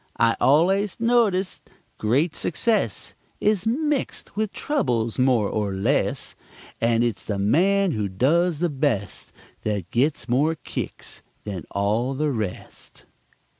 [0.17, 1.69] I've allus noticed
[1.99, 6.33] grate success Is mixed with troubles, more or less,
[6.81, 12.31] And it's the man who does the best That gits more kicks than all the
[12.31, 13.05] rest.